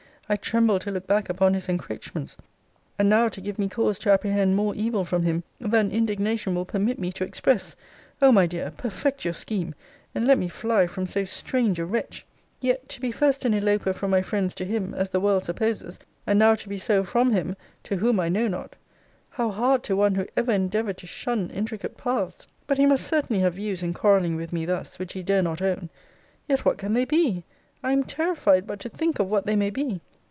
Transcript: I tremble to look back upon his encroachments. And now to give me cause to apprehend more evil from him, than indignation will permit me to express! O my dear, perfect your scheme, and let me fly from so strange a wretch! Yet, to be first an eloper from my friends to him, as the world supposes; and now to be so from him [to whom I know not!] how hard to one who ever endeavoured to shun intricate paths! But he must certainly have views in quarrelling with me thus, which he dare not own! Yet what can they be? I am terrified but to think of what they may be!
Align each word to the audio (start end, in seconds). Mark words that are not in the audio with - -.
I 0.29 0.37
tremble 0.37 0.79
to 0.79 0.91
look 0.91 1.07
back 1.07 1.27
upon 1.27 1.53
his 1.55 1.67
encroachments. 1.67 2.37
And 2.97 3.09
now 3.09 3.27
to 3.27 3.41
give 3.41 3.59
me 3.59 3.67
cause 3.67 3.99
to 3.99 4.11
apprehend 4.13 4.55
more 4.55 4.73
evil 4.75 5.03
from 5.03 5.23
him, 5.23 5.43
than 5.59 5.91
indignation 5.91 6.55
will 6.55 6.63
permit 6.63 6.97
me 6.97 7.11
to 7.11 7.25
express! 7.25 7.75
O 8.21 8.31
my 8.31 8.47
dear, 8.47 8.71
perfect 8.71 9.25
your 9.25 9.33
scheme, 9.33 9.75
and 10.15 10.25
let 10.25 10.37
me 10.37 10.47
fly 10.47 10.87
from 10.87 11.05
so 11.05 11.25
strange 11.25 11.79
a 11.79 11.85
wretch! 11.85 12.25
Yet, 12.61 12.87
to 12.87 13.01
be 13.01 13.11
first 13.11 13.43
an 13.43 13.51
eloper 13.53 13.91
from 13.91 14.09
my 14.11 14.21
friends 14.21 14.55
to 14.55 14.63
him, 14.63 14.93
as 14.93 15.09
the 15.09 15.19
world 15.19 15.43
supposes; 15.43 15.99
and 16.25 16.39
now 16.39 16.55
to 16.55 16.69
be 16.69 16.77
so 16.77 17.03
from 17.03 17.31
him 17.31 17.57
[to 17.83 17.97
whom 17.97 18.17
I 18.17 18.29
know 18.29 18.47
not!] 18.47 18.77
how 19.31 19.49
hard 19.49 19.83
to 19.83 19.97
one 19.97 20.15
who 20.15 20.25
ever 20.37 20.53
endeavoured 20.53 20.99
to 20.99 21.07
shun 21.07 21.49
intricate 21.49 21.97
paths! 21.97 22.47
But 22.67 22.77
he 22.77 22.85
must 22.85 23.05
certainly 23.05 23.41
have 23.41 23.55
views 23.55 23.83
in 23.83 23.93
quarrelling 23.93 24.37
with 24.37 24.53
me 24.53 24.65
thus, 24.65 24.97
which 24.97 25.11
he 25.11 25.23
dare 25.23 25.43
not 25.43 25.61
own! 25.61 25.89
Yet 26.47 26.63
what 26.63 26.77
can 26.77 26.93
they 26.93 27.03
be? 27.03 27.43
I 27.83 27.91
am 27.91 28.05
terrified 28.05 28.65
but 28.65 28.79
to 28.79 28.87
think 28.87 29.19
of 29.19 29.29
what 29.29 29.45
they 29.45 29.57
may 29.57 29.69
be! 29.69 29.99